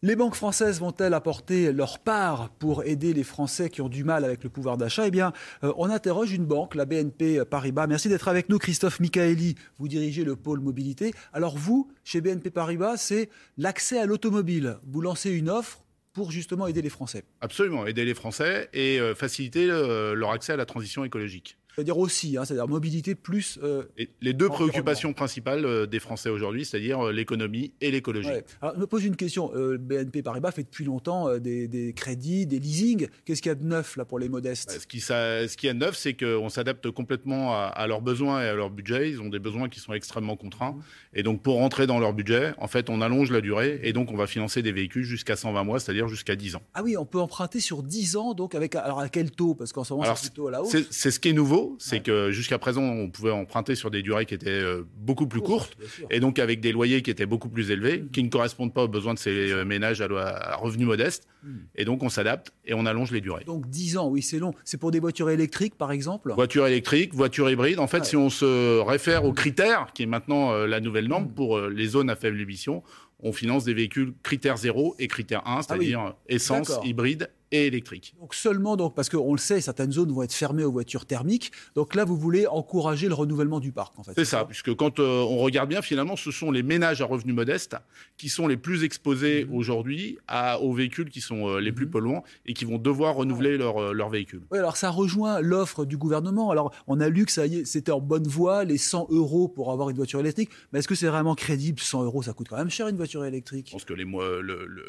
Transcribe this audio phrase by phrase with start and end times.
[0.00, 4.24] Les banques françaises vont-elles apporter leur part pour aider les Français qui ont du mal
[4.24, 5.08] avec le pouvoir d'achat?
[5.08, 5.32] Eh bien,
[5.64, 7.88] euh, on interroge une banque, la BNP Paribas.
[7.88, 9.56] Merci d'être avec nous, Christophe Michaeli.
[9.80, 11.12] Vous dirigez le pôle mobilité.
[11.32, 14.76] Alors vous, chez BNP Paribas, c'est l'accès à l'automobile.
[14.86, 17.24] Vous lancez une offre pour justement aider les Français.
[17.40, 21.98] Absolument, aider les Français et euh, faciliter euh, leur accès à la transition écologique c'est-à-dire
[21.98, 23.60] aussi, hein, c'est-à-dire mobilité plus.
[23.62, 23.84] Euh,
[24.20, 28.30] les deux préoccupations principales euh, des Français aujourd'hui, c'est-à-dire euh, l'économie et l'écologie.
[28.60, 29.52] Alors, je me pose une question.
[29.78, 33.06] BNP Paribas fait depuis longtemps des, crédits, des leasings.
[33.24, 34.72] Qu'est-ce qu'il y a de neuf là pour les modestes?
[34.72, 38.42] Ce, ça, ce qui y a de neuf, c'est qu'on s'adapte complètement à, leurs besoins
[38.42, 39.10] et à leur budget.
[39.10, 40.72] Ils ont des besoins qui sont extrêmement contraints.
[40.72, 40.82] Mmh.
[41.14, 44.10] Et donc, pour rentrer dans leur budget, en fait, on allonge la durée et donc
[44.10, 46.62] on va financer des véhicules jusqu'à 120 mois, c'est-à-dire jusqu'à 10 ans.
[46.74, 49.54] Ah oui, on peut emprunter sur 10 ans, donc avec alors à quel taux?
[49.54, 50.74] Parce qu'en ce moment, c'est plutôt à la hausse.
[50.90, 54.26] C'est ce qui est nouveau, c'est que jusqu'à présent, on pouvait emprunter sur des durées
[54.26, 55.76] qui étaient euh, beaucoup plus courtes
[56.10, 58.10] et donc avec des loyers qui étaient beaucoup plus élevés, mmh.
[58.10, 61.26] qui ne correspondent pas aux besoins de ces euh, ménages à, revenus modestes.
[61.42, 61.48] Mmh.
[61.76, 63.44] Et donc, on s'adapte et on allonge les durées.
[63.44, 64.54] Donc, 10 ans, oui, c'est long.
[64.64, 66.32] C'est pour des voitures électriques, par exemple?
[66.34, 67.78] Voitures électriques, voitures hybrides.
[67.78, 71.26] En fait, si on se réfère aux critères, qui est maintenant euh, la nouvelle norme
[71.26, 71.34] mmh.
[71.34, 72.82] pour les zones à faible émission,
[73.20, 78.14] on finance des véhicules critères 0 et critère 1, ah c'est-à-dire essence, hybride et électrique.
[78.20, 81.52] Donc seulement, donc, parce qu'on le sait, certaines zones vont être fermées aux voitures thermiques.
[81.74, 84.12] Donc là, vous voulez encourager le renouvellement du parc, en fait.
[84.14, 87.34] C'est ça, puisque quand euh, on regarde bien, finalement, ce sont les ménages à revenus
[87.34, 87.76] modestes
[88.16, 89.54] qui sont les plus exposés mmh.
[89.54, 90.18] aujourd'hui
[90.60, 91.90] aux véhicules qui sont euh, les plus mmh.
[91.90, 94.42] polluants et qui vont devoir renouveler leur, euh, leur véhicule.
[94.50, 96.50] Oui, alors ça rejoint l'offre du gouvernement.
[96.50, 99.90] Alors on a lu que ça c'était en bonne voie, les 100 euros pour avoir
[99.90, 100.50] une voiture électrique.
[100.72, 103.24] Mais est-ce que c'est vraiment crédible 100 euros, ça coûte quand même cher une voiture
[103.24, 103.68] électrique?
[103.68, 103.94] Je pense que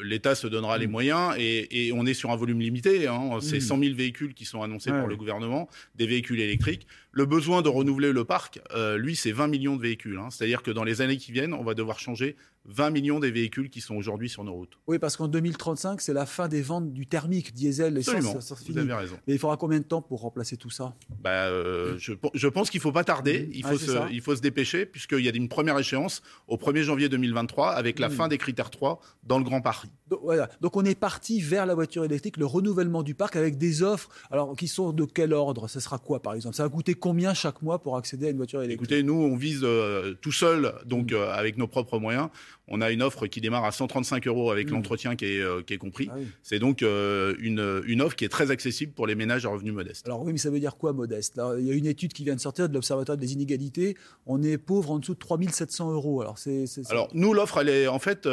[0.02, 0.90] l'État se donnera les mmh.
[0.90, 3.06] moyens et, et on est sur un volume limité.
[3.06, 3.38] Hein.
[3.40, 6.86] C'est 100 000 véhicules qui sont annoncés par le gouvernement, des véhicules électriques.
[7.12, 10.18] Le besoin de renouveler le parc, euh, lui, c'est 20 millions de véhicules.
[10.18, 10.28] Hein.
[10.30, 12.36] C'est-à-dire que dans les années qui viennent, on va devoir changer
[12.66, 14.78] 20 millions des véhicules qui sont aujourd'hui sur nos routes.
[14.86, 18.40] Oui, parce qu'en 2035, c'est la fin des ventes du thermique, diesel, essence.
[18.40, 19.16] Ça, vous avez raison.
[19.26, 20.94] Mais il faudra combien de temps pour remplacer tout ça?
[21.20, 23.48] Bah, euh, je, pense qu'il ne faut pas tarder.
[23.52, 26.82] Il faut, se, il faut se dépêcher, puisqu'il y a une première échéance au 1er
[26.82, 29.88] janvier 2023, avec la fin des critères 3 dans le Grand Paris.
[30.08, 30.48] Donc, voilà.
[30.60, 34.10] Donc on est parti vers la voiture électrique, le renouvellement du parc avec des offres.
[34.30, 35.66] Alors, qui sont de quel ordre?
[35.68, 36.56] Ça sera quoi, par exemple?
[36.56, 39.34] Ça va coûter combien chaque mois pour accéder à une voiture électrique Écoutez, nous, on
[39.34, 41.16] vise euh, tout seul, donc mm.
[41.16, 42.28] euh, avec nos propres moyens.
[42.68, 44.74] On a une offre qui démarre à 135 euros avec mm.
[44.74, 46.08] l'entretien qui est, euh, qui est compris.
[46.12, 49.72] Ah c'est donc une, une, offre qui est très accessible pour les ménages à revenus
[49.72, 50.06] modestes.
[50.06, 51.40] Alors oui, mais ça veut dire quoi modeste?
[51.58, 53.96] Il y a une étude qui vient de sortir de l'Observatoire des inégalités.
[54.26, 56.20] On est pauvre en dessous de 3700 euros.
[56.20, 58.28] Alors, c'est, Alors nous, l'offre, elle est en fait,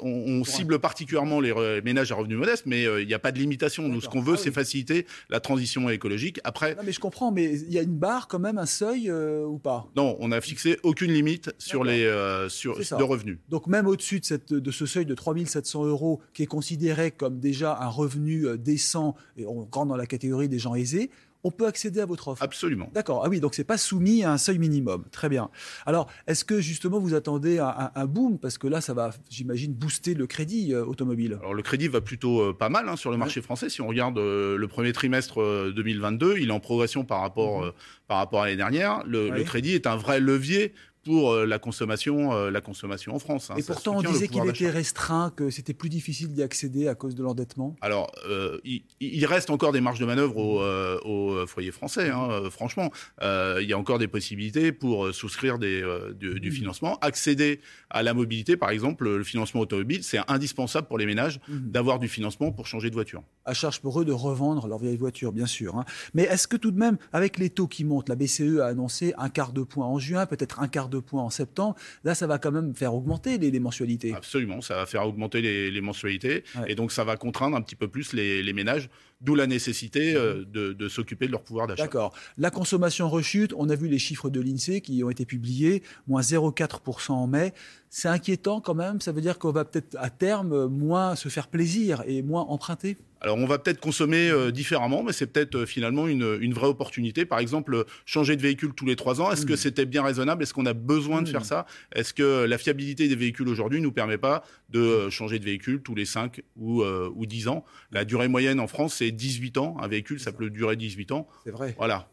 [0.00, 3.88] on, cible particulièrement les ménages à revenus modestes, mais il n'y a pas de limitation.
[3.88, 6.40] Nous, ce qu'on veut, ah c'est faciliter la transition écologique.
[6.44, 9.08] Après, non, mais je comprends, mais il y a une barre quand même, un seuil
[9.08, 9.86] euh, ou pas?
[9.96, 13.38] Non, on n'a fixé aucune limite sur les euh, sur le revenu.
[13.48, 17.38] Donc même au-dessus de, cette, de ce seuil de 3700 euros, qui est considéré comme
[17.38, 21.10] déjà un revenu euh, décent, et on rentre dans la catégorie des gens aisés,
[21.44, 22.42] on peut accéder à votre offre.
[22.42, 22.90] Absolument.
[22.94, 23.22] D'accord.
[23.24, 25.04] Ah oui, donc c'est pas soumis à un seuil minimum.
[25.12, 25.50] Très bien.
[25.86, 28.38] Alors, est-ce que justement vous attendez un, boom?
[28.38, 31.38] Parce que là, ça va, j'imagine, booster le crédit euh, automobile.
[31.40, 33.68] Alors le crédit va plutôt euh, pas mal hein, sur le marché français.
[33.68, 37.72] Si on regarde euh, le premier trimestre 2022, il est en progression par rapport mhm.
[38.08, 39.02] par rapport à l'année dernière.
[39.06, 40.72] le crédit est un vrai levier
[41.04, 43.50] pour euh, la consommation, euh, la consommation en France.
[43.50, 43.56] Hein.
[43.56, 47.14] Et pourtant, on disait qu'il était restreint, que c'était plus difficile d'y accéder à cause
[47.14, 47.76] de l'endettement.
[47.80, 52.10] Alors, euh, il, reste encore des marges de manœuvre aux, foyers français.
[52.10, 52.90] Hein, franchement,
[53.22, 55.82] il y a encore des possibilités pour souscrire des,
[56.18, 57.60] du, financement, accéder
[57.90, 61.70] à la mobilité, par exemple, le financement automobile, c'est indispensable pour les ménages mhm.
[61.70, 63.22] d'avoir du financement pour changer de voiture.
[63.44, 65.76] À charge pour eux de revendre leur vieille voiture, bien sûr.
[65.76, 65.84] Hein.
[66.14, 69.14] Mais est-ce que tout de même, avec les taux qui montent, la BCE a annoncé
[69.18, 71.76] un quart de point en juin, peut-être un quart de points en septembre.
[72.04, 74.14] Là, ça va quand même faire augmenter les, mensualités.
[74.14, 76.44] Absolument, ça va faire augmenter les, mensualités.
[76.66, 78.88] Et donc, ça va contraindre un petit peu plus les, ménages,
[79.20, 81.82] d'où la nécessité euh, de, s'occuper de leur pouvoir d'achat.
[81.82, 82.14] D'accord.
[82.36, 86.20] La consommation rechute, on a vu les chiffres de l'INSEE qui ont été publiés, moins
[86.20, 87.52] 0,4% en mai.
[87.96, 91.46] C'est inquiétant quand même, ça veut dire qu'on va peut-être à terme moins se faire
[91.46, 95.64] plaisir et moins emprunter alors on va peut-être consommer euh, différemment, mais c'est peut-être euh,
[95.64, 97.24] finalement une, vraie opportunité.
[97.24, 99.56] Par exemple, changer de véhicule tous les trois ans, est-ce que mmh.
[99.56, 100.42] c'était bien raisonnable?
[100.42, 101.44] Est-ce qu'on a besoin de faire mmh.
[101.44, 101.66] ça?
[101.94, 105.44] Est-ce que la fiabilité des véhicules aujourd'hui ne nous permet pas de euh, changer de
[105.44, 107.64] véhicule tous les 5 ou, ou 10 ans?
[107.92, 109.76] La durée moyenne en France, c'est 18 ans.
[109.80, 111.26] Un véhicule, ça peut durer 18 ans.
[111.44, 111.74] C'est vrai.
[111.78, 112.10] Voilà.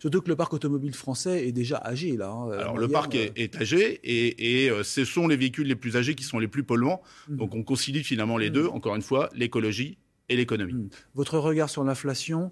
[0.00, 2.30] Surtout que le parc automobile français est déjà âgé là.
[2.30, 6.14] Hein, Alors le parc est, âgé et, et ce sont les véhicules les plus âgés
[6.14, 7.00] qui sont les plus polluants.
[7.28, 7.36] Mmh.
[7.36, 8.66] Donc on concilie finalement les deux.
[8.66, 9.98] Encore une fois, l'écologie
[10.30, 10.72] et l'économie.
[10.72, 10.88] Hmm.
[11.14, 12.50] Votre regard sur l'inflation,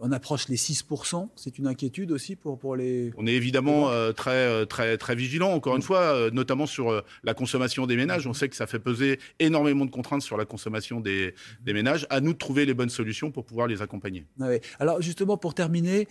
[0.00, 1.28] on approche les 6%.
[1.36, 3.12] C'est une inquiétude aussi pour, pour les.
[3.16, 7.02] On est évidemment euh, très, euh, très, très vigilant, encore une fois, euh, notamment sur
[7.24, 8.26] la consommation des ménages.
[8.26, 11.34] On sait que ça fait peser énormément de contraintes sur la consommation des,
[11.64, 12.06] des ménages.
[12.10, 14.26] À nous de trouver les bonnes solutions pour pouvoir les accompagner.
[14.40, 16.08] Ah Alors, justement, pour terminer,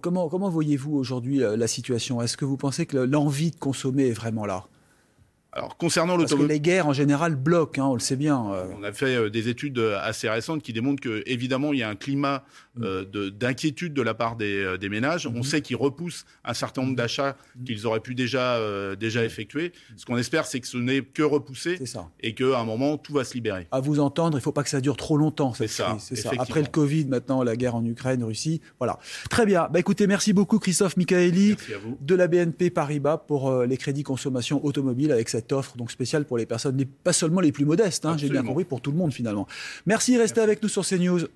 [0.00, 2.20] comment, comment voyez-vous aujourd'hui la situation?
[2.22, 4.66] Est-ce que vous pensez que l'envie de consommer est vraiment là?
[5.52, 8.52] Alors concernant l'automobile, parce que les guerres en général bloquent, hein, on le sait bien.
[8.52, 8.66] Euh.
[8.78, 11.82] On a fait euh, des études euh, assez récentes qui démontrent que évidemment il y
[11.82, 12.44] a un climat
[12.76, 13.30] mm.
[13.30, 15.26] d'inquiétude de la part des, ménages.
[15.26, 15.42] On mm-hmm.
[15.42, 16.96] sait qu'ils repoussent un certain nombre mm-hmm.
[16.96, 17.64] d'achats mm-hmm.
[17.64, 18.60] qu'ils auraient pu déjà
[18.96, 19.72] déjà effectuer.
[19.96, 21.78] Ce qu'on espère, c'est que ce n'est que repoussé
[22.20, 23.66] et qu'à un moment tout va se libérer.
[23.72, 25.52] À vous entendre, il ne faut pas que ça dure trop longtemps.
[25.54, 26.30] C'est ça, ça.
[26.38, 28.98] Après le Covid, maintenant la guerre en Ukraine, Russie, voilà.
[29.30, 29.68] Très bien.
[29.72, 31.56] Bah écoutez, merci beaucoup Christophe Michaeli
[32.00, 36.36] de la BNP Paribas pour les crédits consommation automobile avec cette offre donc spéciale pour
[36.36, 39.12] les personnes, pas seulement les plus modestes, hein, j'ai bien compris, pour tout le monde
[39.12, 39.46] finalement.
[39.86, 41.28] Merci, restez avec nous sur CNews.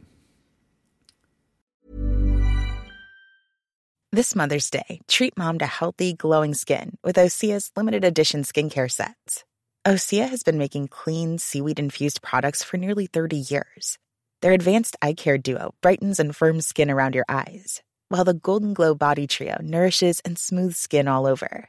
[4.13, 9.43] This Mother's Day, treat mom to healthy, glowing skin with Osea's limited edition skincare sets.
[9.85, 13.99] Osea has been making clean, seaweed infused products for nearly 30 years.
[14.41, 18.73] Their advanced eye care duo brightens and firms skin around your eyes, while the Golden
[18.73, 21.69] Glow Body Trio nourishes and smooths skin all over.